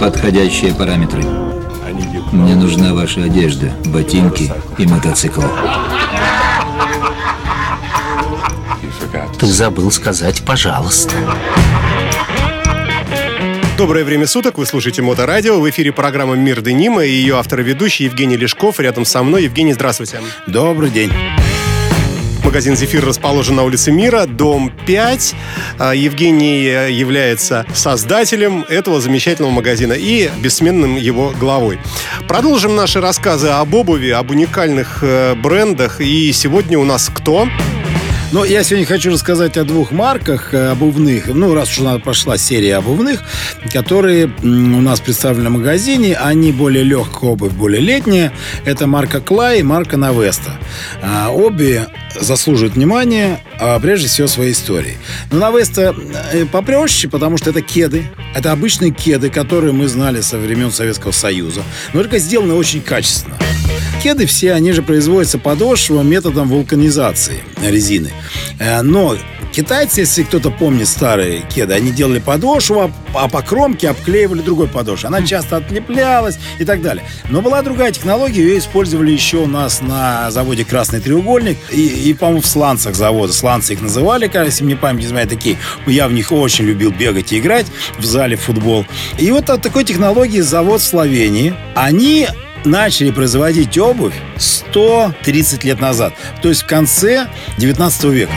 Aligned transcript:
Подходящие 0.00 0.74
параметры. 0.74 1.22
Мне 2.32 2.54
нужна 2.54 2.94
ваша 2.94 3.24
одежда, 3.24 3.72
ботинки 3.86 4.52
и 4.78 4.86
мотоцикл. 4.86 5.42
Ты 9.38 9.46
забыл 9.46 9.90
сказать 9.90 10.42
«пожалуйста». 10.44 11.14
Доброе 13.76 14.04
время 14.04 14.26
суток, 14.26 14.58
вы 14.58 14.66
слушаете 14.66 15.02
Моторадио. 15.02 15.58
В 15.58 15.68
эфире 15.68 15.92
программа 15.92 16.34
«Мир 16.34 16.60
Денима» 16.60 17.04
и 17.04 17.10
ее 17.10 17.36
автор 17.36 17.60
и 17.60 17.62
ведущий 17.64 18.04
Евгений 18.04 18.36
Лешков. 18.36 18.78
Рядом 18.78 19.04
со 19.04 19.22
мной. 19.22 19.44
Евгений, 19.44 19.72
здравствуйте. 19.72 20.20
Добрый 20.46 20.90
день. 20.90 21.10
Магазин 22.44 22.76
«Зефир» 22.76 23.04
расположен 23.04 23.56
на 23.56 23.62
улице 23.62 23.92
Мира, 23.92 24.26
дом 24.26 24.72
5. 24.86 25.34
А, 25.78 25.94
Евгений 25.94 26.64
является 26.92 27.64
создателем 27.72 28.64
этого 28.68 29.00
замечательного 29.00 29.52
магазина 29.52 29.92
и 29.92 30.28
бессменным 30.40 30.96
его 30.96 31.32
главой. 31.38 31.78
Продолжим 32.26 32.74
наши 32.74 33.00
рассказы 33.00 33.48
об 33.48 33.74
обуви, 33.74 34.10
об 34.10 34.30
уникальных 34.30 34.98
э, 35.02 35.34
брендах. 35.34 36.00
И 36.00 36.32
сегодня 36.32 36.78
у 36.78 36.84
нас 36.84 37.10
кто? 37.14 37.48
Но 38.32 38.46
я 38.46 38.64
сегодня 38.64 38.86
хочу 38.86 39.10
рассказать 39.10 39.58
о 39.58 39.64
двух 39.64 39.90
марках 39.90 40.54
э, 40.54 40.70
обувных. 40.70 41.26
Ну, 41.26 41.52
раз 41.52 41.68
уж 41.68 41.80
у 41.80 41.84
нас 41.84 42.00
прошла 42.00 42.38
серия 42.38 42.76
обувных, 42.76 43.20
которые 43.70 44.32
у 44.42 44.46
нас 44.80 45.00
представлены 45.00 45.50
в 45.50 45.52
магазине. 45.52 46.16
Они 46.16 46.50
более 46.50 46.82
легкая 46.82 47.32
обувь, 47.32 47.52
более 47.52 47.82
летняя. 47.82 48.32
Это 48.64 48.86
марка 48.86 49.20
Клай 49.20 49.60
и 49.60 49.62
марка 49.62 49.98
Навеста. 49.98 50.52
А, 51.02 51.30
обе 51.30 51.88
заслуживают 52.18 52.74
внимания, 52.74 53.38
а 53.64 53.78
прежде 53.78 54.08
всего 54.08 54.26
своей 54.26 54.52
историей. 54.52 54.96
Но 55.30 55.38
Навеста 55.38 55.94
э, 56.32 56.44
попроще, 56.46 57.08
потому 57.08 57.38
что 57.38 57.50
это 57.50 57.62
кеды. 57.62 58.06
Это 58.34 58.50
обычные 58.50 58.90
кеды, 58.90 59.30
которые 59.30 59.72
мы 59.72 59.86
знали 59.86 60.20
со 60.20 60.36
времен 60.38 60.72
Советского 60.72 61.12
Союза. 61.12 61.62
Но 61.92 62.00
только 62.00 62.18
сделаны 62.18 62.54
очень 62.54 62.80
качественно. 62.80 63.38
Кеды 64.02 64.26
все, 64.26 64.54
они 64.54 64.72
же 64.72 64.82
производятся 64.82 65.38
подошвой 65.38 66.02
методом 66.02 66.48
вулканизации 66.48 67.44
резины. 67.64 68.10
Э, 68.58 68.82
Но 68.82 69.16
китайцы, 69.52 70.00
если 70.00 70.22
кто-то 70.22 70.50
помнит 70.50 70.88
старые 70.88 71.42
кеды, 71.42 71.74
они 71.74 71.92
делали 71.92 72.18
подошву, 72.18 72.90
а 73.14 73.28
по 73.28 73.42
кромке 73.42 73.90
обклеивали 73.90 74.40
другой 74.40 74.66
подошвой. 74.66 75.08
Она 75.08 75.22
часто 75.22 75.58
отлеплялась 75.58 76.38
и 76.58 76.64
так 76.64 76.82
далее. 76.82 77.04
Но 77.28 77.42
была 77.42 77.62
другая 77.62 77.92
технология, 77.92 78.42
ее 78.42 78.58
использовали 78.58 79.10
еще 79.10 79.38
у 79.38 79.46
нас 79.46 79.80
на 79.80 80.30
заводе 80.30 80.64
«Красный 80.64 81.00
треугольник» 81.00 81.58
и, 81.70 81.86
и 81.86 82.14
по-моему, 82.14 82.40
в 82.40 82.46
сланцах 82.46 82.94
завода. 82.94 83.32
Сланцы 83.32 83.74
их 83.74 83.82
называли, 83.82 84.30
если 84.32 84.64
мне 84.64 84.76
память 84.76 85.00
не 85.00 85.06
изменяет, 85.06 85.28
такие. 85.28 85.58
Я 85.86 86.08
в 86.08 86.12
них 86.12 86.32
очень 86.32 86.64
любил 86.64 86.90
бегать 86.90 87.32
и 87.32 87.38
играть 87.38 87.66
в 87.98 88.04
зале 88.04 88.36
футбол. 88.36 88.86
И 89.18 89.30
вот 89.30 89.50
от 89.50 89.62
такой 89.62 89.84
технологии 89.84 90.40
завод 90.40 90.80
в 90.80 90.84
Словении, 90.84 91.54
они 91.74 92.28
начали 92.64 93.10
производить 93.10 93.76
обувь 93.78 94.14
130 94.38 95.64
лет 95.64 95.80
назад. 95.80 96.14
То 96.40 96.48
есть 96.48 96.62
в 96.62 96.66
конце 96.66 97.26
19 97.58 98.04
века. 98.04 98.32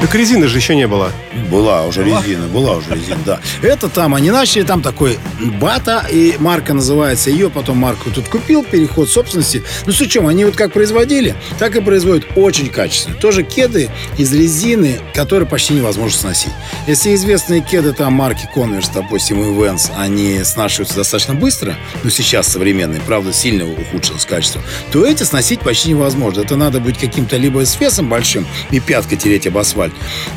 Так 0.00 0.14
резины 0.14 0.48
же 0.48 0.56
еще 0.56 0.74
не 0.74 0.86
было. 0.86 1.12
Была 1.50 1.84
уже 1.84 2.02
резина, 2.02 2.46
была 2.48 2.76
уже 2.76 2.94
резина, 2.94 3.20
да. 3.24 3.40
Это 3.62 3.88
там, 3.88 4.14
они 4.14 4.30
начали, 4.30 4.62
там 4.62 4.82
такой 4.82 5.18
бата, 5.60 6.06
и 6.10 6.36
марка 6.38 6.74
называется, 6.74 7.30
ее 7.30 7.50
потом 7.50 7.76
марку 7.76 8.10
тут 8.10 8.28
купил, 8.28 8.64
переход 8.64 9.08
собственности. 9.08 9.62
Ну, 9.86 9.92
с 9.92 9.96
чем, 10.06 10.26
они 10.26 10.44
вот 10.44 10.56
как 10.56 10.72
производили, 10.72 11.34
так 11.58 11.76
и 11.76 11.80
производят 11.80 12.26
очень 12.36 12.68
качественно. 12.68 13.16
Тоже 13.16 13.42
кеды 13.42 13.90
из 14.16 14.32
резины, 14.32 15.00
которые 15.14 15.48
почти 15.48 15.74
невозможно 15.74 16.18
сносить. 16.18 16.52
Если 16.86 17.14
известные 17.14 17.60
кеды 17.60 17.92
там 17.92 18.14
марки 18.14 18.48
Converse, 18.54 18.90
допустим, 18.94 19.40
и 19.40 19.44
Vans, 19.44 19.90
они 19.96 20.42
снашиваются 20.44 20.96
достаточно 20.96 21.34
быстро, 21.34 21.76
ну, 22.02 22.10
сейчас 22.10 22.48
современные, 22.48 23.00
правда, 23.00 23.32
сильно 23.32 23.70
ухудшилось 23.70 24.24
качество, 24.24 24.62
то 24.92 25.04
эти 25.04 25.22
сносить 25.24 25.60
почти 25.60 25.90
невозможно. 25.90 26.40
Это 26.40 26.56
надо 26.56 26.80
быть 26.80 26.98
каким-то 26.98 27.36
либо 27.36 27.64
с 27.64 27.78
весом 27.78 28.08
большим 28.08 28.46
и 28.70 28.80
пяткой 28.80 29.18
тереть 29.18 29.46
об 29.46 29.58
асфальт, 29.58 29.89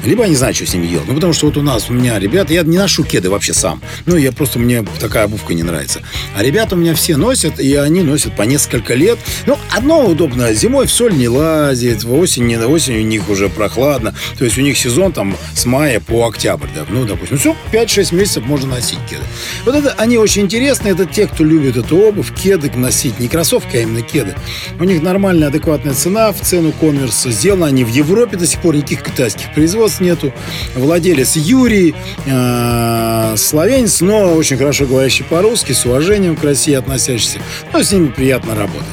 либо 0.05 0.23
я 0.23 0.29
не 0.29 0.35
знаю, 0.35 0.53
что 0.53 0.65
с 0.65 0.73
ними 0.73 0.87
делать. 0.87 1.07
Ну, 1.07 1.15
потому 1.15 1.33
что 1.33 1.47
вот 1.47 1.57
у 1.57 1.61
нас, 1.61 1.89
у 1.89 1.93
меня 1.93 2.19
ребята, 2.19 2.53
я 2.53 2.63
не 2.63 2.77
ношу 2.77 3.03
кеды 3.03 3.29
вообще 3.29 3.53
сам. 3.53 3.81
Ну, 4.05 4.17
я 4.17 4.31
просто, 4.31 4.59
мне 4.59 4.85
такая 4.99 5.25
обувка 5.25 5.53
не 5.53 5.63
нравится. 5.63 6.01
А 6.35 6.43
ребята 6.43 6.75
у 6.75 6.77
меня 6.77 6.93
все 6.95 7.17
носят, 7.17 7.59
и 7.59 7.75
они 7.75 8.01
носят 8.01 8.35
по 8.35 8.43
несколько 8.43 8.93
лет. 8.93 9.19
Ну, 9.45 9.57
одно 9.71 10.05
удобно, 10.05 10.53
зимой 10.53 10.87
в 10.87 10.91
соль 10.91 11.15
не 11.15 11.27
лазит, 11.27 12.03
в 12.03 12.13
осень, 12.13 12.45
не 12.45 12.57
осень 12.57 12.97
у 12.97 13.01
них 13.01 13.29
уже 13.29 13.49
прохладно. 13.49 14.15
То 14.37 14.45
есть 14.45 14.57
у 14.57 14.61
них 14.61 14.77
сезон 14.77 15.11
там 15.11 15.35
с 15.53 15.65
мая 15.65 15.99
по 15.99 16.27
октябрь, 16.27 16.67
да, 16.75 16.85
ну, 16.89 17.05
допустим. 17.05 17.37
Все, 17.37 17.55
5-6 17.71 18.15
месяцев 18.15 18.45
можно 18.45 18.75
носить 18.75 18.99
кеды. 19.09 19.23
Вот 19.65 19.75
это, 19.75 19.93
они 19.97 20.17
очень 20.17 20.43
интересные, 20.43 20.93
это 20.93 21.05
те, 21.05 21.27
кто 21.27 21.43
любит 21.43 21.77
эту 21.77 21.97
обувь, 21.97 22.33
кеды 22.33 22.71
носить, 22.75 23.19
не 23.19 23.27
кроссовки, 23.27 23.77
а 23.77 23.81
именно 23.81 24.01
кеды. 24.01 24.35
У 24.79 24.83
них 24.83 25.01
нормальная, 25.01 25.47
адекватная 25.47 25.93
цена 25.93 26.31
в 26.31 26.41
цену 26.41 26.71
конверса. 26.71 27.31
Сделаны 27.31 27.65
они 27.65 27.83
в 27.83 27.89
Европе 27.89 28.37
до 28.37 28.47
сих 28.47 28.59
пор, 28.61 28.75
никаких 28.75 29.03
китайских 29.03 29.42
производств 29.53 30.01
нету. 30.01 30.33
Владелец 30.75 31.35
Юрий, 31.35 31.95
э, 32.25 33.35
словенец, 33.37 34.01
но 34.01 34.33
очень 34.33 34.57
хорошо 34.57 34.85
говорящий 34.85 35.25
по-русски, 35.25 35.71
с 35.71 35.85
уважением 35.85 36.35
к 36.35 36.43
России 36.43 36.73
относящийся. 36.73 37.39
Но 37.71 37.81
с 37.83 37.91
ними 37.91 38.07
приятно 38.07 38.55
работать. 38.55 38.87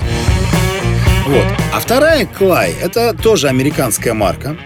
Вот. 1.27 1.45
А 1.73 1.81
вторая 1.81 2.27
Клай, 2.27 2.75
это 2.81 3.15
тоже 3.15 3.49
американская 3.49 4.15
марка. 4.15 4.57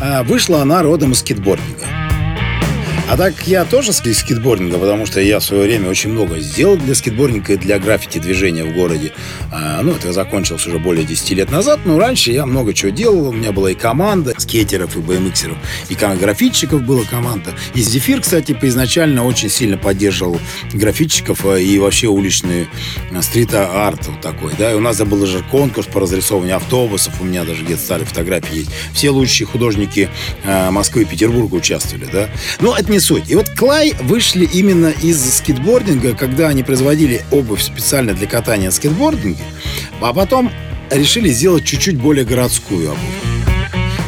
Э, 0.00 0.22
Вышла 0.22 0.62
она 0.62 0.82
родом 0.82 1.12
из 1.12 1.20
скейтбординга. 1.20 1.91
А 3.08 3.16
так 3.16 3.46
я 3.46 3.64
тоже 3.64 3.92
с 3.92 3.96
скейтбординга, 3.98 4.78
потому 4.78 5.06
что 5.06 5.20
я 5.20 5.38
в 5.38 5.44
свое 5.44 5.64
время 5.64 5.90
очень 5.90 6.10
много 6.10 6.38
сделал 6.38 6.76
для 6.76 6.94
скейтбординга 6.94 7.54
и 7.54 7.56
для 7.56 7.78
граффити 7.78 8.18
движения 8.18 8.64
в 8.64 8.72
городе. 8.72 9.12
А, 9.52 9.82
ну, 9.82 9.92
это 9.92 10.12
закончилось 10.12 10.66
уже 10.66 10.78
более 10.78 11.04
10 11.04 11.30
лет 11.32 11.50
назад, 11.50 11.80
но 11.84 11.98
раньше 11.98 12.32
я 12.32 12.46
много 12.46 12.72
чего 12.72 12.90
делал. 12.90 13.28
У 13.28 13.32
меня 13.32 13.52
была 13.52 13.72
и 13.72 13.74
команда 13.74 14.34
скейтеров, 14.38 14.96
и 14.96 15.00
BMXеров, 15.00 15.56
и 15.88 15.94
граффитчиков 15.94 16.82
была 16.82 17.02
команда. 17.04 17.54
И 17.74 17.82
Зефир, 17.82 18.20
кстати, 18.20 18.56
изначально 18.62 19.24
очень 19.24 19.50
сильно 19.50 19.76
поддерживал 19.76 20.38
граффитчиков 20.72 21.44
а, 21.44 21.56
и 21.56 21.78
вообще 21.78 22.06
уличный 22.06 22.68
стрит-арт 23.20 24.06
вот 24.06 24.20
такой, 24.20 24.52
да. 24.58 24.72
И 24.72 24.74
у 24.74 24.80
нас 24.80 24.98
был 24.98 25.18
даже 25.18 25.42
конкурс 25.50 25.86
по 25.86 26.00
разрисовыванию 26.00 26.56
автобусов, 26.56 27.20
у 27.20 27.24
меня 27.24 27.44
даже 27.44 27.64
где-то 27.64 27.82
старые 27.82 28.06
фотографии 28.06 28.58
есть. 28.58 28.70
Все 28.94 29.10
лучшие 29.10 29.46
художники 29.46 30.08
а, 30.46 30.70
Москвы 30.70 31.02
и 31.02 31.04
Петербурга 31.04 31.56
участвовали, 31.56 32.08
да. 32.10 32.28
Но 32.60 32.76
это 32.76 32.91
не 32.92 33.00
суть. 33.00 33.30
И 33.30 33.34
вот 33.34 33.48
Клай 33.48 33.94
вышли 34.02 34.44
именно 34.44 34.92
из 35.02 35.38
скейтбординга, 35.38 36.14
когда 36.14 36.48
они 36.48 36.62
производили 36.62 37.22
обувь 37.30 37.62
специально 37.62 38.12
для 38.12 38.26
катания 38.26 38.66
на 38.66 38.70
скейтбординге, 38.70 39.42
а 40.00 40.12
потом 40.12 40.52
решили 40.90 41.30
сделать 41.30 41.64
чуть-чуть 41.64 41.96
более 41.96 42.26
городскую 42.26 42.90
обувь. 42.90 43.00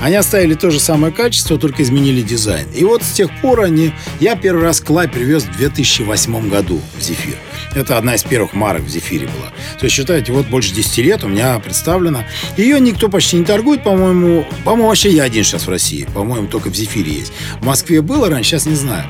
Они 0.03 0.17
оставили 0.17 0.53
то 0.53 0.71
же 0.71 0.81
самое 0.81 1.15
качество, 1.15 1.59
только 1.59 1.83
изменили 1.83 2.21
дизайн. 2.21 2.67
И 2.75 2.85
вот 2.85 3.03
с 3.03 3.13
тех 3.13 3.31
пор 3.41 3.63
они... 3.63 3.91
Я 4.21 4.37
первый 4.37 4.63
раз 4.63 4.83
Клай 4.83 5.09
привез 5.09 5.45
в 5.45 5.57
2008 5.57 6.51
году 6.51 6.79
в 6.99 7.03
Зефир. 7.03 7.39
Это 7.75 7.99
одна 7.99 8.15
из 8.15 8.23
первых 8.23 8.55
марок 8.55 8.83
в 8.83 8.89
Зефире 8.89 9.27
была. 9.27 9.51
То 9.79 9.85
есть, 9.85 9.97
считайте, 9.97 10.33
вот 10.33 10.47
больше 10.47 10.75
10 10.75 10.99
лет 10.99 11.25
у 11.25 11.29
меня 11.29 11.59
представлена. 11.59 12.25
Ее 12.57 12.81
никто 12.81 13.09
почти 13.09 13.37
не 13.37 13.45
торгует, 13.45 13.83
по-моему. 13.83 14.47
По-моему, 14.65 14.89
вообще 14.89 15.11
я 15.11 15.25
один 15.25 15.45
сейчас 15.45 15.67
в 15.67 15.71
России. 15.71 16.07
По-моему, 16.15 16.47
только 16.49 16.71
в 16.71 16.75
Зефире 16.75 17.13
есть. 17.13 17.33
В 17.61 17.67
Москве 17.67 18.01
было 18.01 18.31
раньше, 18.31 18.51
сейчас 18.51 18.67
не 18.67 18.77
знаю. 18.77 19.07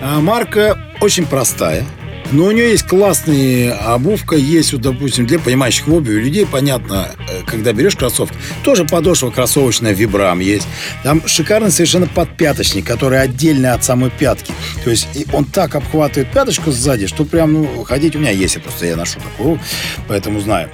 А 0.00 0.20
марка 0.20 0.78
очень 1.00 1.26
простая. 1.26 1.84
Но 2.30 2.44
у 2.44 2.50
нее 2.50 2.70
есть 2.70 2.86
классная 2.86 3.72
обувка, 3.72 4.36
есть, 4.36 4.72
вот, 4.72 4.82
допустим, 4.82 5.26
для 5.26 5.38
понимающих 5.38 5.86
в 5.86 5.94
обуви 5.94 6.20
людей, 6.20 6.46
понятно, 6.46 7.10
когда 7.46 7.72
берешь 7.72 7.96
кроссовки, 7.96 8.36
тоже 8.62 8.84
подошва 8.84 9.30
кроссовочная 9.30 9.92
вибрам 9.92 10.38
есть. 10.40 10.66
Там 11.02 11.26
шикарный 11.26 11.70
совершенно 11.70 12.06
подпяточник, 12.06 12.86
который 12.86 13.20
отдельно 13.20 13.72
от 13.72 13.82
самой 13.82 14.10
пятки. 14.10 14.52
То 14.84 14.90
есть 14.90 15.08
он 15.32 15.46
так 15.46 15.74
обхватывает 15.74 16.30
пяточку 16.30 16.70
сзади, 16.70 17.06
что 17.06 17.24
прям, 17.24 17.54
ну, 17.54 17.84
ходить 17.84 18.14
у 18.14 18.18
меня 18.18 18.30
есть, 18.30 18.56
я 18.56 18.60
просто 18.60 18.86
я 18.86 18.96
ношу 18.96 19.20
такую, 19.20 19.58
поэтому 20.06 20.40
знаю. 20.40 20.68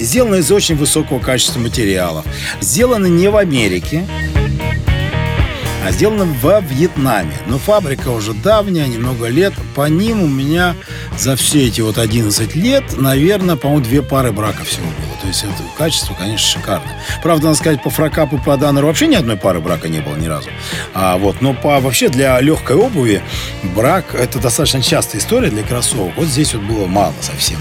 Сделано 0.00 0.36
из 0.36 0.50
очень 0.50 0.74
высокого 0.74 1.20
качества 1.20 1.60
материалов. 1.60 2.24
Сделано 2.60 3.06
не 3.06 3.28
в 3.28 3.36
Америке, 3.36 4.04
а 5.84 5.92
сделано 5.92 6.24
во 6.24 6.60
Вьетнаме. 6.60 7.36
Но 7.46 7.58
фабрика 7.58 8.08
уже 8.08 8.34
давняя, 8.34 8.86
немного 8.86 9.28
лет. 9.28 9.54
По 9.74 9.88
ним 9.88 10.22
у 10.22 10.28
меня 10.28 10.76
за 11.18 11.36
все 11.36 11.66
эти 11.66 11.80
вот 11.80 11.98
11 11.98 12.54
лет, 12.54 12.84
наверное, 12.96 13.56
по-моему, 13.56 13.84
две 13.84 14.02
пары 14.02 14.32
брака 14.32 14.64
всего 14.64 14.86
было. 14.86 15.16
То 15.20 15.26
есть 15.26 15.44
это 15.44 15.62
качество, 15.76 16.14
конечно, 16.14 16.60
шикарное. 16.60 16.98
Правда, 17.22 17.46
надо 17.46 17.58
сказать, 17.58 17.82
по 17.82 17.90
фракапу, 17.90 18.38
по 18.38 18.56
даннеру 18.56 18.86
вообще 18.86 19.06
ни 19.06 19.14
одной 19.14 19.36
пары 19.36 19.60
брака 19.60 19.88
не 19.88 20.00
было 20.00 20.16
ни 20.16 20.26
разу. 20.26 20.50
А, 20.94 21.18
вот, 21.18 21.40
но 21.40 21.54
по, 21.54 21.80
вообще 21.80 22.08
для 22.08 22.40
легкой 22.40 22.76
обуви 22.76 23.22
брак– 23.74 24.06
это 24.14 24.38
достаточно 24.38 24.82
частая 24.82 25.20
история 25.20 25.50
для 25.50 25.62
кроссовок. 25.62 26.12
Вот 26.16 26.26
здесь 26.26 26.54
вот 26.54 26.62
было 26.64 26.86
мало 26.86 27.14
совсем. 27.20 27.58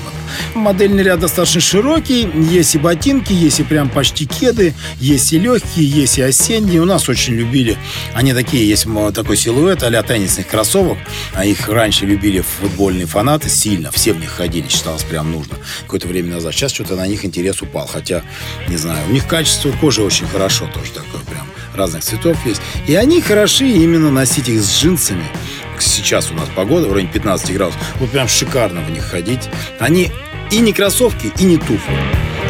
Модельный 0.56 1.04
ряд 1.04 1.20
достаточно 1.20 1.62
широкий. 1.62 2.30
Есть 2.52 2.76
и 2.76 2.78
ботинки, 2.78 3.34
есть 3.34 3.60
и 3.60 3.64
прям 3.64 3.90
почти 3.90 4.26
кеды, 4.26 4.74
есть 5.00 5.34
и 5.34 5.40
легкие, 5.40 5.88
есть 5.88 6.18
и 6.18 6.22
осенние. 6.22 6.82
У 6.82 6.86
нас 6.86 7.10
очень 7.10 7.34
любили. 7.34 7.78
Они 8.14 8.34
такие, 8.34 8.68
есть 8.68 8.88
такой 9.14 9.38
силуэт 9.38 9.84
а 9.84 10.04
теннисных 10.04 10.48
кроссовок. 10.48 10.98
А 11.34 11.46
их 11.46 11.68
раньше 11.68 12.06
любили 12.06 12.42
футбольные 12.42 13.06
фанаты 13.06 13.50
сильно. 13.50 13.92
Все 13.92 14.14
в 14.14 14.20
них 14.20 14.30
ходили, 14.30 14.68
считалось 14.68 15.04
прям 15.04 15.32
нужно. 15.32 15.58
Какое-то 15.82 16.08
время 16.08 16.36
назад. 16.36 16.54
Сейчас 16.54 16.72
что-то 16.72 16.96
на 16.96 17.08
них 17.08 17.26
интерес 17.26 17.62
упал. 17.62 17.88
Хотя, 17.88 18.24
не 18.68 18.78
знаю, 18.78 19.08
у 19.10 19.12
них 19.12 19.28
качество 19.28 19.72
кожи 19.72 20.02
очень 20.02 20.28
хорошо 20.28 20.70
тоже 20.74 20.92
такое 20.92 21.22
прям 21.30 21.48
разных 21.80 22.04
цветов 22.04 22.38
есть. 22.46 22.62
И 22.88 22.96
они 22.96 23.22
хороши 23.22 23.68
именно 23.68 24.12
носить 24.12 24.50
их 24.50 24.62
с 24.62 24.80
джинсами. 24.80 25.24
Сейчас 25.82 26.32
у 26.32 26.34
нас 26.34 26.50
погода 26.56 26.88
в 26.88 26.94
районе 26.94 27.12
15 27.12 27.54
градусов. 27.54 27.82
Вот 28.00 28.12
прям 28.12 28.28
шикарно 28.28 28.82
в 28.82 28.92
них 28.92 29.04
ходить. 29.04 29.50
Они 29.80 30.12
и 30.52 30.60
не 30.60 30.74
кроссовки, 30.74 31.32
и 31.38 31.44
не 31.44 31.58
туфли. 31.58 31.98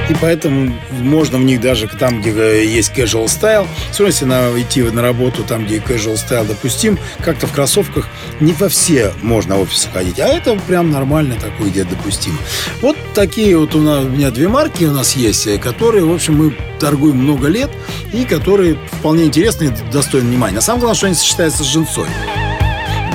И 0.10 0.16
поэтому 0.20 0.76
можно 0.92 1.38
в 1.38 1.44
них 1.44 1.62
даже 1.62 1.88
там, 1.88 2.22
где 2.22 2.32
э, 2.32 2.66
есть 2.66 2.92
casual 2.94 3.26
style, 3.26 3.68
все 3.92 4.04
равно 4.04 4.08
если 4.08 4.26
на, 4.26 4.60
идти 4.60 4.82
на 4.82 5.04
работу 5.04 5.44
там, 5.44 5.66
где 5.66 5.78
casual 5.78 6.16
style 6.16 6.48
допустим, 6.48 6.98
как-то 7.24 7.46
в 7.46 7.52
кроссовках 7.52 8.08
не 8.40 8.54
во 8.54 8.70
все 8.70 9.14
можно 9.22 9.58
в 9.58 9.62
офисы 9.62 9.88
ходить, 9.94 10.20
а 10.20 10.28
это 10.28 10.56
прям 10.68 10.90
нормально 10.90 11.36
такой, 11.36 11.70
где 11.70 11.84
допустим. 11.84 12.36
Вот 12.82 12.98
такие 13.14 13.56
вот 13.56 13.76
у, 13.76 13.82
нас, 13.82 14.04
у 14.04 14.10
меня 14.10 14.32
две 14.32 14.48
марки 14.48 14.86
у 14.86 14.92
нас 14.92 15.16
есть, 15.16 15.46
э, 15.46 15.60
которые, 15.60 16.04
в 16.06 16.12
общем, 16.12 16.38
мы 16.38 16.58
торгуем 16.80 17.18
много 17.18 17.48
лет 17.48 17.70
и 18.12 18.26
которые 18.26 18.80
вполне 18.94 19.26
интересны 19.26 19.66
и 19.66 19.92
достойны 19.92 20.30
внимания. 20.30 20.56
На 20.56 20.62
самом 20.62 20.82
деле, 20.82 20.94
что 20.96 21.06
они 21.06 21.16
сочетаются 21.16 21.64
с 21.64 21.68
джинсой. 21.68 22.08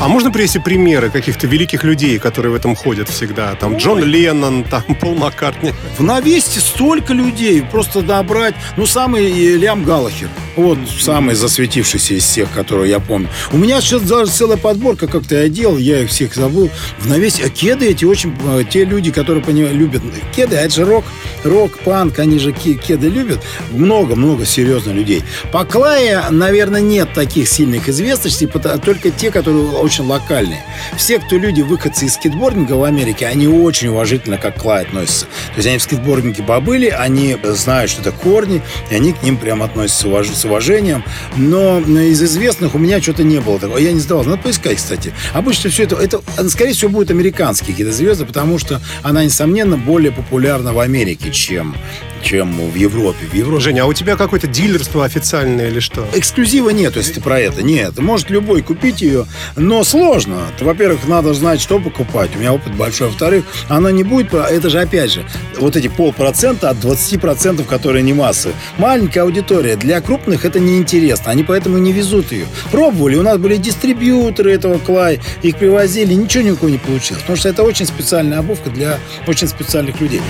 А 0.04 0.08
можно 0.08 0.30
привести 0.30 0.58
примеры 0.58 1.08
каких-то 1.08 1.46
великих 1.46 1.82
людей, 1.82 2.18
которые 2.18 2.52
в 2.52 2.54
этом 2.54 2.76
ходят 2.76 3.08
всегда? 3.08 3.54
Там 3.54 3.78
Джон 3.78 4.04
Леннон, 4.04 4.62
там 4.64 4.82
Пол 5.00 5.14
Маккартни. 5.14 5.72
В 5.96 6.02
навесте 6.02 6.60
столько 6.60 7.14
людей. 7.14 7.62
Просто 7.62 8.02
набрать. 8.02 8.54
Ну, 8.76 8.84
самый 8.84 9.56
Лям 9.56 9.82
Галахер. 9.82 10.28
Вот 10.56 10.78
самый 11.00 11.34
засветившийся 11.34 12.14
из 12.14 12.24
всех, 12.24 12.50
которые 12.50 12.90
я 12.90 13.00
помню. 13.00 13.30
У 13.50 13.56
меня 13.56 13.80
сейчас 13.80 14.02
даже 14.02 14.30
целая 14.30 14.58
подборка, 14.58 15.06
как-то 15.06 15.36
я 15.36 15.48
делал, 15.48 15.78
я 15.78 16.00
их 16.00 16.10
всех 16.10 16.34
забыл. 16.34 16.68
В 16.98 17.08
навесе. 17.08 17.44
А 17.46 17.48
кеды 17.48 17.86
эти 17.86 18.04
очень... 18.04 18.36
Э, 18.44 18.62
те 18.68 18.84
люди, 18.84 19.10
которые 19.10 19.42
понимают, 19.42 19.74
любят 19.74 20.02
кеды, 20.36 20.56
а 20.56 20.60
это 20.60 20.74
же 20.74 20.84
рок, 20.84 21.04
рок, 21.44 21.78
панк, 21.78 22.18
они 22.18 22.38
же 22.38 22.52
кеды 22.52 23.08
любят. 23.08 23.40
Много-много 23.70 24.44
серьезно 24.44 24.90
людей. 24.90 25.24
По 25.50 25.64
Клае, 25.64 26.24
наверное, 26.28 26.82
нет 26.82 27.14
таких 27.14 27.48
сильных 27.48 27.88
известностей, 27.88 28.46
только 28.46 29.10
те, 29.10 29.30
которые 29.30 29.70
очень 29.70 29.93
локальные. 30.02 30.62
Все, 30.96 31.18
кто 31.18 31.36
люди, 31.36 31.62
выходцы 31.62 32.06
из 32.06 32.14
скейтбординга 32.14 32.72
в 32.72 32.84
Америке, 32.84 33.26
они 33.26 33.46
очень 33.46 33.88
уважительно 33.88 34.38
как 34.38 34.56
к 34.56 34.60
Клай 34.60 34.82
относятся. 34.82 35.26
То 35.26 35.56
есть 35.56 35.68
они 35.68 35.78
в 35.78 35.82
скейтбординге 35.82 36.42
побыли, 36.42 36.88
они 36.88 37.36
знают, 37.44 37.90
что 37.90 38.00
это 38.00 38.12
корни, 38.12 38.62
и 38.90 38.94
они 38.94 39.12
к 39.12 39.22
ним 39.22 39.36
прям 39.36 39.62
относятся 39.62 40.24
с 40.24 40.44
уважением. 40.44 41.04
Но 41.36 41.80
из 41.80 42.22
известных 42.22 42.74
у 42.74 42.78
меня 42.78 43.00
что-то 43.00 43.24
не 43.24 43.40
было 43.40 43.58
такого. 43.58 43.78
Я 43.78 43.92
не 43.92 44.00
сдавал. 44.00 44.24
Надо 44.24 44.42
поискать, 44.42 44.76
кстати. 44.76 45.12
Обычно 45.32 45.70
все 45.70 45.84
это, 45.84 45.96
это 45.96 46.20
скорее 46.48 46.72
всего, 46.72 46.90
будут 46.90 47.10
американские 47.10 47.70
какие-то 47.70 47.92
звезды, 47.92 48.24
потому 48.24 48.58
что 48.58 48.80
она, 49.02 49.24
несомненно, 49.24 49.76
более 49.76 50.12
популярна 50.12 50.72
в 50.72 50.78
Америке, 50.78 51.30
чем 51.30 51.76
чем 52.24 52.70
в 52.70 52.74
Европе. 52.74 53.26
В 53.30 53.34
Европе. 53.34 53.62
Женя, 53.62 53.82
а 53.82 53.86
у 53.86 53.92
тебя 53.92 54.16
какое-то 54.16 54.46
дилерство 54.46 55.04
официальное 55.04 55.68
или 55.68 55.78
что? 55.78 56.06
Эксклюзива 56.14 56.70
нет, 56.70 56.96
если 56.96 57.12
ты 57.14 57.20
про 57.20 57.38
это. 57.38 57.62
Нет. 57.62 57.98
Может 57.98 58.30
любой 58.30 58.62
купить 58.62 59.02
ее, 59.02 59.26
но 59.56 59.84
сложно. 59.84 60.46
Во-первых, 60.60 61.06
надо 61.06 61.34
знать, 61.34 61.60
что 61.60 61.78
покупать. 61.78 62.30
У 62.34 62.38
меня 62.38 62.54
опыт 62.54 62.74
большой. 62.74 63.08
Во-вторых, 63.08 63.44
она 63.68 63.92
не 63.92 64.02
будет... 64.02 64.32
Это 64.32 64.70
же, 64.70 64.80
опять 64.80 65.12
же, 65.12 65.24
вот 65.60 65.76
эти 65.76 65.88
полпроцента 65.88 66.70
от 66.70 66.78
20%, 66.78 67.64
которые 67.64 68.02
не 68.02 68.14
массы. 68.14 68.52
Маленькая 68.78 69.20
аудитория. 69.20 69.76
Для 69.76 70.00
крупных 70.00 70.44
это 70.44 70.58
неинтересно. 70.58 71.30
Они 71.30 71.44
поэтому 71.44 71.78
не 71.78 71.92
везут 71.92 72.32
ее. 72.32 72.46
Пробовали. 72.70 73.16
У 73.16 73.22
нас 73.22 73.38
были 73.38 73.56
дистрибьюторы 73.56 74.52
этого 74.52 74.78
Клай. 74.78 75.20
Их 75.42 75.56
привозили. 75.56 76.14
Ничего 76.14 76.42
никакого 76.42 76.70
не 76.70 76.78
получилось. 76.78 77.22
Потому 77.22 77.36
что 77.36 77.48
это 77.50 77.62
очень 77.62 77.86
специальная 77.86 78.38
обувка 78.38 78.70
для 78.70 78.98
очень 79.26 79.46
специальных 79.48 80.00
людей. 80.00 80.22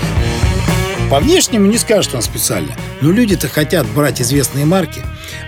По 1.09 1.19
внешнему 1.19 1.67
не 1.67 1.77
скажешь, 1.77 2.05
что 2.05 2.17
он 2.17 2.23
специально. 2.23 2.75
Но 3.01 3.11
люди-то 3.11 3.47
хотят 3.47 3.87
брать 3.87 4.21
известные 4.21 4.65
марки. 4.65 5.01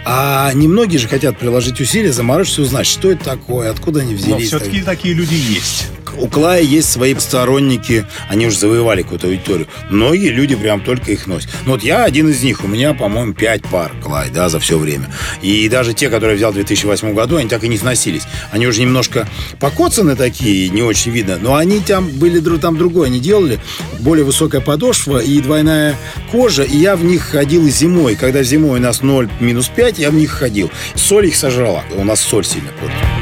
А 0.06 0.52
немногие 0.54 1.00
же 1.00 1.08
хотят 1.08 1.38
приложить 1.38 1.82
усилия, 1.82 2.12
заморочиться, 2.12 2.62
узнать, 2.62 2.86
что 2.86 3.12
это 3.12 3.24
такое, 3.24 3.72
откуда 3.72 4.02
они 4.02 4.14
взялись. 4.14 4.52
Но 4.52 4.60
все-таки 4.60 4.82
такие 4.82 5.14
люди 5.14 5.34
есть 5.34 5.88
у 6.18 6.28
Клая 6.28 6.62
есть 6.62 6.92
свои 6.92 7.16
сторонники, 7.16 8.06
они 8.30 8.48
уже 8.48 8.58
завоевали 8.58 9.02
какую-то 9.02 9.28
аудиторию. 9.28 9.68
Многие 9.90 10.30
люди 10.30 10.56
прям 10.56 10.82
только 10.82 11.12
их 11.12 11.28
носят. 11.28 11.50
Ну 11.66 11.74
вот 11.74 11.84
я 11.84 12.04
один 12.04 12.30
из 12.30 12.44
них, 12.44 12.64
у 12.64 12.68
меня, 12.68 12.94
по-моему, 12.94 13.34
пять 13.34 13.64
пар 13.64 13.92
Клай, 14.04 14.30
да, 14.30 14.50
за 14.50 14.60
все 14.60 14.78
время. 14.78 15.10
И 15.42 15.68
даже 15.70 15.94
те, 15.94 16.10
которые 16.10 16.32
я 16.32 16.38
взял 16.38 16.52
в 16.52 16.56
2008 16.56 17.14
году, 17.14 17.38
они 17.38 17.50
так 17.50 17.64
и 17.64 17.68
не 17.68 17.78
сносились. 17.78 18.24
Они 18.52 18.68
уже 18.68 18.82
немножко 18.82 19.28
покоцаны 19.60 20.16
такие, 20.16 20.70
не 20.70 20.82
очень 20.82 21.12
видно, 21.12 21.38
но 21.40 21.56
они 21.56 21.80
там 21.80 22.08
были 22.10 22.40
там 22.58 22.78
другое, 22.78 23.08
они 23.08 23.20
делали 23.20 23.60
более 24.00 24.26
высокая 24.26 24.62
подошва 24.62 25.20
и 25.20 25.40
двойная 25.42 25.96
кожа, 26.32 26.64
и 26.64 26.78
я 26.78 26.96
в 26.96 27.04
них 27.04 27.24
ходил 27.24 27.68
зимой. 27.68 28.16
Когда 28.16 28.44
зимой 28.44 28.80
у 28.80 28.82
нас 28.82 29.02
0, 29.02 29.30
минус 29.40 29.70
5, 29.76 30.00
я 30.00 30.12
в 30.12 30.14
них 30.14 30.32
ходил. 30.32 30.72
Соль 30.96 31.28
их 31.28 31.36
сожрала. 31.36 31.84
У 31.96 32.04
нас 32.04 32.22
соль 32.22 32.46
сильно 32.46 32.70
портит. 32.80 33.17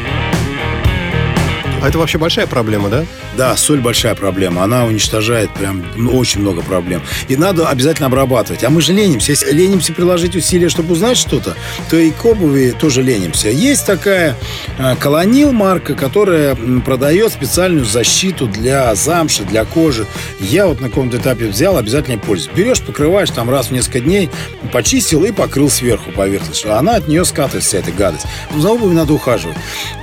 А 1.86 1.88
это 1.88 2.00
вообще 2.00 2.18
большая 2.18 2.48
проблема, 2.48 2.90
да? 2.90 3.06
Да, 3.38 3.56
соль 3.56 3.80
большая 3.80 4.16
проблема. 4.16 4.64
Она 4.64 4.86
уничтожает 4.86 5.52
прям 5.52 5.86
ну, 5.96 6.18
очень 6.18 6.42
много 6.42 6.64
проблем. 6.64 7.04
И 7.28 7.38
надо 7.38 7.70
обязательно 7.70 8.08
обрабатывать. 8.08 8.64
А 8.64 8.72
мы 8.72 8.82
же 8.82 8.92
ленимся. 8.92 9.34
Если 9.34 9.52
ленимся 9.52 9.94
приложить 9.94 10.36
усилия, 10.36 10.68
чтобы 10.68 10.94
узнать 10.94 11.16
что-то, 11.16 11.54
то 11.92 11.96
и 11.96 12.10
к 12.10 12.26
обуви 12.26 12.72
тоже 12.72 13.04
ленимся. 13.04 13.50
Есть 13.50 13.86
такая 13.86 14.36
э, 14.80 14.96
колонил 14.96 15.52
марка, 15.52 15.94
которая 15.94 16.58
продает 16.84 17.32
специальную 17.32 17.86
защиту 17.86 18.48
для 18.48 18.96
замши, 18.96 19.44
для 19.44 19.64
кожи. 19.64 20.08
Я 20.40 20.66
вот 20.66 20.82
на 20.82 20.90
каком-то 20.90 21.18
этапе 21.18 21.46
взял, 21.46 21.78
обязательно 21.78 22.18
пользуюсь. 22.18 22.58
Берешь, 22.58 22.82
покрываешь 22.82 23.30
там 23.30 23.48
раз 23.48 23.68
в 23.68 23.72
несколько 23.72 24.00
дней, 24.00 24.32
почистил 24.74 25.24
и 25.24 25.32
покрыл 25.32 25.70
сверху 25.70 26.12
поверхность. 26.12 26.66
А 26.66 26.80
она 26.80 26.96
от 26.96 27.08
нее 27.08 27.26
скатывается, 27.26 27.70
вся 27.70 27.78
эта 27.78 27.92
гадость. 27.92 28.26
За 28.58 28.72
обувью 28.72 28.96
надо 28.96 29.14
ухаживать. 29.14 29.58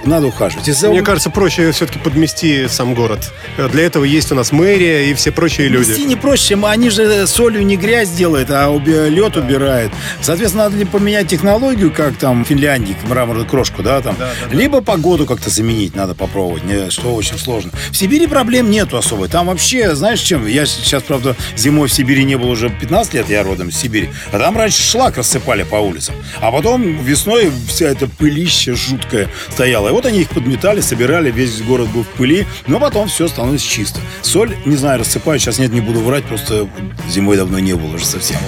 Надо 0.05 0.29
ухаживать. 0.29 0.69
Если 0.69 0.87
Мне 0.87 0.99
обувь... 0.99 1.07
кажется, 1.07 1.31
проще 1.31 1.72
все-таки 1.73 1.99
подмести 1.99 2.69
сам 2.69 2.95
город. 2.95 3.33
Для 3.57 3.85
этого 3.85 4.05
есть 4.05 4.33
у 4.33 4.35
нас 4.35 4.53
мэрия 4.53 5.11
и 5.11 5.15
все 5.15 5.33
прочие 5.33 5.69
люди. 5.69 5.91
Мести 5.91 6.03
не 6.03 6.17
проще, 6.17 6.59
они 6.63 6.91
же 6.91 7.27
солью 7.27 7.65
не 7.65 7.77
грязь 7.77 8.11
делают, 8.11 8.51
а 8.51 8.73
лед 8.77 9.37
убирают. 9.37 9.93
Соответственно, 10.21 10.65
надо 10.65 10.77
ли 10.77 10.85
поменять 10.85 11.29
технологию, 11.29 11.91
как 11.91 12.17
там 12.17 12.45
в 12.45 12.49
Финляндии, 12.49 12.97
мраморную 13.05 13.47
крошку, 13.47 13.83
да, 13.83 14.01
там. 14.01 14.17
Да, 14.19 14.31
да, 14.51 14.57
Либо 14.57 14.79
да. 14.79 14.85
погоду 14.85 15.27
как-то 15.27 15.51
заменить 15.51 15.97
надо 15.97 16.15
попробовать, 16.15 16.65
не, 16.65 16.91
что 16.91 17.15
очень 17.15 17.39
сложно. 17.39 17.71
В 17.91 17.97
Сибири 17.97 18.27
проблем 18.27 18.71
нету 18.71 18.97
особой. 18.97 19.29
Там 19.29 19.47
вообще, 19.47 19.95
знаешь 19.95 20.21
чем, 20.21 20.47
я 20.47 20.67
сейчас, 20.67 21.03
правда, 21.03 21.37
зимой 21.57 21.89
в 21.89 21.93
Сибири 21.93 22.25
не 22.25 22.37
был 22.37 22.51
уже 22.51 22.71
15 22.71 23.15
лет, 23.15 23.29
я 23.29 23.43
родом 23.43 23.69
из 23.69 23.77
Сибири, 23.77 24.11
а 24.31 24.39
там 24.39 24.57
раньше 24.57 24.83
шлак 24.83 25.17
рассыпали 25.17 25.63
по 25.63 25.77
улицам. 25.77 26.15
А 26.41 26.51
потом 26.51 27.03
весной 27.05 27.51
вся 27.69 27.87
эта 27.87 28.07
пылища 28.07 28.75
жуткая 28.75 29.29
стояла. 29.51 29.89
И 29.89 29.93
вот 29.93 30.07
они 30.07 30.21
их 30.21 30.31
подметали, 30.31 30.81
собирали, 30.81 31.31
весь 31.31 31.52
город 31.61 31.91
был 31.91 32.05
в 32.05 32.09
пыли, 32.09 32.47
но 32.67 32.81
потом 32.81 33.09
все 33.09 33.29
становится 33.29 33.67
чисто. 33.67 34.01
Соль, 34.23 34.57
не 34.65 34.77
знаю, 34.77 35.01
рассыпаю, 35.01 35.39
сейчас 35.39 35.59
нет, 35.59 35.73
не 35.73 35.81
буду 35.81 36.01
врать, 36.01 36.25
просто 36.25 36.69
зимой 37.09 37.37
давно 37.37 37.59
не 37.59 37.75
было 37.75 37.97
уже 37.97 38.07
совсем. 38.07 38.39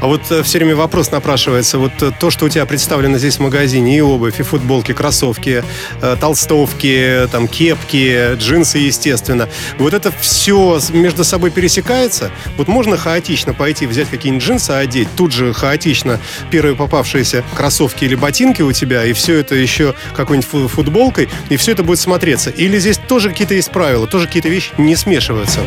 А 0.00 0.06
вот 0.06 0.22
э, 0.30 0.42
все 0.42 0.58
время 0.58 0.76
вопрос 0.76 1.10
напрашивается. 1.10 1.78
Вот 1.78 2.02
э, 2.02 2.10
то, 2.18 2.30
что 2.30 2.46
у 2.46 2.48
тебя 2.48 2.64
представлено 2.64 3.18
здесь 3.18 3.36
в 3.36 3.40
магазине, 3.40 3.98
и 3.98 4.00
обувь, 4.00 4.40
и 4.40 4.42
футболки, 4.42 4.92
кроссовки, 4.92 5.62
э, 6.00 6.16
толстовки, 6.18 7.28
там, 7.30 7.46
кепки, 7.46 8.34
джинсы, 8.34 8.78
естественно. 8.78 9.48
Вот 9.78 9.92
это 9.92 10.10
все 10.20 10.80
между 10.90 11.24
собой 11.24 11.50
пересекается? 11.50 12.30
Вот 12.56 12.66
можно 12.66 12.96
хаотично 12.96 13.52
пойти 13.52 13.86
взять 13.86 14.08
какие-нибудь 14.08 14.46
джинсы, 14.46 14.70
одеть, 14.70 15.08
тут 15.16 15.32
же 15.32 15.52
хаотично 15.52 16.18
первые 16.50 16.74
попавшиеся 16.74 17.44
кроссовки 17.54 18.04
или 18.04 18.14
ботинки 18.14 18.62
у 18.62 18.72
тебя, 18.72 19.04
и 19.04 19.12
все 19.12 19.36
это 19.38 19.54
еще 19.54 19.94
какой-нибудь 20.16 20.70
футболкой, 20.70 21.28
и 21.50 21.56
все 21.56 21.72
это 21.72 21.82
будет 21.82 21.98
смотреться? 21.98 22.50
Или 22.50 22.78
здесь 22.78 22.98
тоже 22.98 23.28
какие-то 23.28 23.54
есть 23.54 23.70
правила, 23.70 24.06
тоже 24.06 24.26
какие-то 24.26 24.48
вещи 24.48 24.72
не 24.78 24.96
смешиваются? 24.96 25.60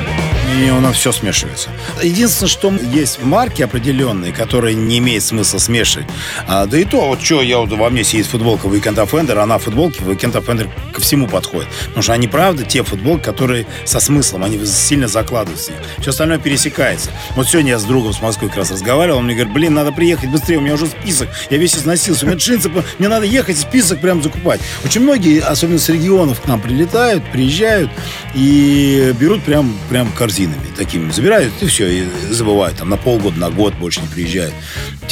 И 0.53 0.69
у 0.69 0.79
нас 0.79 0.97
все 0.97 1.11
смешивается. 1.11 1.69
Единственное, 2.01 2.49
что 2.49 2.71
есть 2.91 3.23
марки 3.23 3.63
определенные, 3.63 4.31
которые 4.31 4.75
не 4.75 4.99
имеет 4.99 5.23
смысла 5.23 5.57
смешивать. 5.57 6.07
А, 6.47 6.67
да 6.67 6.77
и 6.77 6.85
то, 6.85 7.07
вот 7.07 7.21
что, 7.21 7.41
я 7.41 7.57
вот, 7.57 7.71
во 7.71 7.89
мне 7.89 8.03
сидит 8.03 8.27
футболка 8.27 8.67
Weekend 8.67 8.95
Offender, 8.95 9.39
она 9.39 9.57
футболки 9.57 10.01
Weekend 10.01 10.33
Offender 10.33 10.69
ко 10.93 11.01
всему 11.01 11.27
подходит. 11.27 11.69
Потому 11.87 12.03
что 12.03 12.13
они, 12.13 12.27
правда, 12.27 12.63
те 12.63 12.83
футболки, 12.83 13.23
которые 13.23 13.65
со 13.85 13.99
смыслом, 13.99 14.43
они 14.43 14.63
сильно 14.65 15.07
закладываются. 15.07 15.71
Все 15.97 16.11
остальное 16.11 16.37
пересекается. 16.37 17.09
Вот 17.35 17.47
сегодня 17.47 17.71
я 17.71 17.79
с 17.79 17.83
другом 17.83 18.13
с 18.13 18.21
Москвы 18.21 18.49
как 18.49 18.57
раз 18.57 18.71
разговаривал, 18.71 19.19
он 19.19 19.25
мне 19.25 19.33
говорит, 19.33 19.53
блин, 19.53 19.73
надо 19.73 19.91
приехать 19.91 20.29
быстрее, 20.29 20.57
у 20.57 20.61
меня 20.61 20.75
уже 20.75 20.85
список, 20.87 21.29
я 21.49 21.57
весь 21.57 21.75
износился, 21.75 22.25
у 22.25 22.29
меня 22.29 22.37
джинсы, 22.37 22.69
мне 22.99 23.07
надо 23.07 23.25
ехать, 23.25 23.57
список 23.57 23.99
прям 24.01 24.21
закупать. 24.21 24.61
Очень 24.85 25.01
многие, 25.01 25.39
особенно 25.39 25.79
с 25.79 25.89
регионов, 25.89 26.41
к 26.41 26.45
нам 26.45 26.61
прилетают, 26.61 27.23
приезжают 27.31 27.89
и 28.35 29.13
берут 29.19 29.43
прям, 29.43 29.75
прям 29.89 30.11
корзинами 30.43 30.67
такими, 30.75 31.11
забирают 31.11 31.53
и 31.61 31.67
все, 31.67 31.87
и 31.87 32.07
забывают, 32.31 32.77
там 32.77 32.89
на 32.89 32.97
полгода, 32.97 33.39
на 33.39 33.49
год 33.49 33.73
больше 33.75 34.01
не 34.01 34.07
приезжают. 34.07 34.53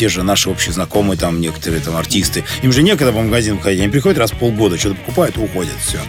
Те 0.01 0.09
же 0.09 0.23
наши 0.23 0.49
общие 0.49 0.73
знакомые, 0.73 1.15
там 1.15 1.39
некоторые 1.39 1.79
там 1.79 1.95
артисты, 1.95 2.43
им 2.63 2.71
же 2.71 2.81
некогда 2.81 3.13
по 3.13 3.21
магазинам 3.21 3.59
ходить, 3.59 3.81
они 3.81 3.91
приходят 3.91 4.17
раз 4.17 4.31
в 4.31 4.35
полгода, 4.35 4.75
что-то 4.75 4.95
покупают 4.95 5.37
уходят, 5.37 5.75
все. 5.79 5.99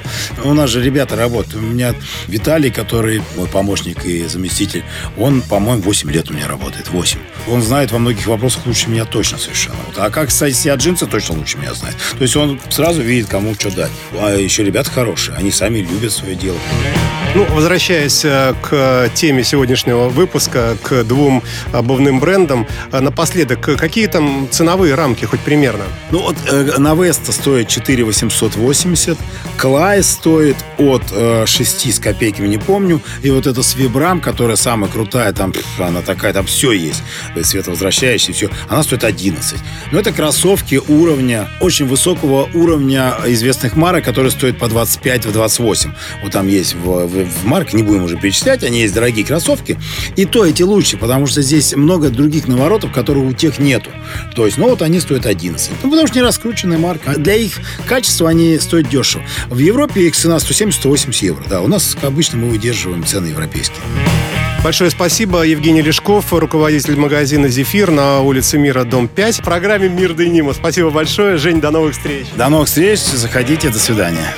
У 0.42 0.54
нас 0.54 0.70
же 0.70 0.82
ребята 0.82 1.14
работают. 1.14 1.62
У 1.62 1.66
меня 1.66 1.94
Виталий, 2.26 2.70
который 2.70 3.20
мой 3.36 3.48
помощник 3.48 4.06
и 4.06 4.26
заместитель, 4.26 4.82
он, 5.18 5.42
по-моему, 5.42 5.82
8 5.82 6.10
лет 6.10 6.30
у 6.30 6.32
меня 6.32 6.48
работает, 6.48 6.88
8. 6.88 7.18
Он 7.48 7.60
знает 7.60 7.92
во 7.92 7.98
многих 7.98 8.26
вопросах 8.28 8.64
лучше 8.64 8.88
меня 8.88 9.04
точно 9.04 9.36
совершенно. 9.36 9.76
Вот. 9.86 9.98
А 9.98 10.08
как 10.08 10.28
кстати, 10.28 10.54
себя 10.54 10.76
джинсы 10.76 11.06
точно 11.06 11.34
лучше 11.34 11.58
меня 11.58 11.74
знает. 11.74 11.94
То 12.16 12.22
есть 12.22 12.34
он 12.34 12.58
сразу 12.70 13.02
видит, 13.02 13.28
кому 13.28 13.54
что 13.56 13.70
дать. 13.70 13.92
А 14.18 14.34
еще 14.34 14.64
ребята 14.64 14.90
хорошие, 14.90 15.36
они 15.36 15.50
сами 15.50 15.80
любят 15.80 16.12
свое 16.12 16.34
дело. 16.34 16.56
Ну, 17.34 17.46
возвращаясь 17.46 18.26
э, 18.26 18.54
к 18.60 19.10
теме 19.14 19.42
сегодняшнего 19.42 20.10
выпуска, 20.10 20.76
к 20.82 21.02
двум 21.04 21.42
обувным 21.72 22.20
брендам, 22.20 22.66
э, 22.92 23.00
напоследок, 23.00 23.60
какие 23.82 24.06
там 24.06 24.46
ценовые 24.48 24.94
рамки 24.94 25.24
хоть 25.24 25.40
примерно? 25.40 25.82
Ну, 26.12 26.22
вот 26.22 26.36
э, 26.48 26.78
Навеста 26.78 27.32
стоит 27.32 27.66
4 27.66 28.04
880, 28.04 29.18
Клай 29.58 30.04
стоит 30.04 30.54
от 30.78 31.02
э, 31.10 31.44
6 31.46 31.92
с 31.92 31.98
копейками, 31.98 32.46
не 32.46 32.58
помню, 32.58 33.00
и 33.24 33.30
вот 33.30 33.48
эта 33.48 33.64
Свибрам, 33.64 34.20
которая 34.20 34.54
самая 34.54 34.88
крутая, 34.88 35.32
там, 35.32 35.52
она 35.80 36.00
такая, 36.00 36.32
там 36.32 36.46
все 36.46 36.70
есть, 36.70 37.02
световозвращающая, 37.42 38.32
все, 38.32 38.50
она 38.68 38.84
стоит 38.84 39.02
11. 39.02 39.58
Но 39.90 39.98
это 39.98 40.12
кроссовки 40.12 40.80
уровня, 40.86 41.48
очень 41.60 41.88
высокого 41.88 42.48
уровня 42.54 43.16
известных 43.26 43.74
марок, 43.74 44.04
которые 44.04 44.30
стоят 44.30 44.58
по 44.58 44.66
25-28. 44.66 45.90
Вот 46.22 46.30
там 46.30 46.46
есть 46.46 46.76
в, 46.76 47.08
в, 47.08 47.24
в 47.24 47.44
марке, 47.46 47.76
не 47.76 47.82
будем 47.82 48.04
уже 48.04 48.16
перечислять, 48.16 48.62
они 48.62 48.82
есть 48.82 48.94
дорогие 48.94 49.26
кроссовки. 49.26 49.76
И 50.14 50.24
то 50.24 50.46
эти 50.46 50.62
лучше, 50.62 50.98
потому 50.98 51.26
что 51.26 51.42
здесь 51.42 51.74
много 51.74 52.10
других 52.10 52.46
наворотов, 52.46 52.92
которых 52.92 53.24
у 53.24 53.32
тех 53.32 53.58
нету. 53.62 53.90
То 54.34 54.46
есть, 54.46 54.58
ну 54.58 54.68
вот 54.68 54.82
они 54.82 55.00
стоят 55.00 55.26
11. 55.26 55.70
Ну, 55.82 55.90
потому 55.90 56.06
что 56.06 56.16
не 56.16 56.22
раскрученная 56.22 56.78
марка. 56.78 57.14
Для 57.16 57.34
их 57.34 57.60
качества 57.86 58.28
они 58.28 58.58
стоят 58.58 58.88
дешево. 58.88 59.24
В 59.48 59.58
Европе 59.58 60.02
их 60.02 60.16
цена 60.16 60.36
170-180 60.36 61.24
евро. 61.24 61.44
Да, 61.48 61.60
у 61.60 61.68
нас, 61.68 61.94
как 61.94 62.04
обычно, 62.04 62.38
мы 62.38 62.50
выдерживаем 62.50 63.04
цены 63.04 63.28
европейские. 63.28 63.80
Большое 64.62 64.90
спасибо. 64.90 65.42
Евгений 65.42 65.82
Лешков, 65.82 66.32
руководитель 66.32 66.96
магазина 66.96 67.48
«Зефир» 67.48 67.90
на 67.90 68.20
улице 68.20 68.58
Мира, 68.58 68.84
дом 68.84 69.08
5. 69.08 69.40
В 69.40 69.42
программе 69.42 69.88
«Мир 69.88 70.14
Дейнима». 70.14 70.52
Спасибо 70.52 70.90
большое. 70.90 71.36
Жень, 71.36 71.60
до 71.60 71.72
новых 71.72 71.94
встреч. 71.94 72.26
До 72.36 72.48
новых 72.48 72.68
встреч. 72.68 73.00
Заходите. 73.00 73.70
До 73.70 73.78
свидания. 73.80 74.34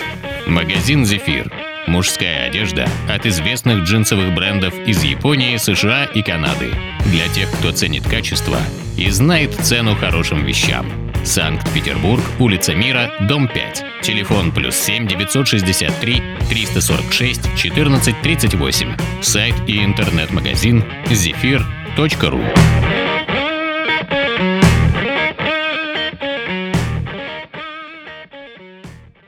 Магазин 0.47 1.05
«Зефир». 1.05 1.74
Мужская 1.87 2.47
одежда 2.47 2.89
от 3.09 3.27
известных 3.27 3.85
джинсовых 3.85 4.35
брендов 4.35 4.75
из 4.87 5.03
Японии, 5.05 5.57
США 5.57 6.05
и 6.05 6.23
Канады. 6.23 6.71
Для 7.07 7.29
тех, 7.29 7.51
кто 7.51 7.73
ценит 7.73 8.09
качество 8.09 8.59
и 8.97 9.11
знает 9.11 9.55
цену 9.55 9.95
хорошим 9.95 10.45
вещам. 10.45 10.87
Санкт-Петербург, 11.25 12.23
улица 12.39 12.75
Мира, 12.75 13.11
дом 13.21 13.49
5. 13.49 13.85
Телефон 14.03 14.53
плюс 14.53 14.77
7 14.77 15.07
963 15.07 16.23
346 16.49 17.57
14 17.57 18.23
38. 18.23 18.97
Сайт 19.23 19.55
и 19.67 19.85
интернет-магазин 19.85 20.85
zefir.ru. 21.07 23.04